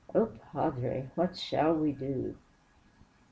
[0.15, 2.35] Oh, padre, what shall we do?"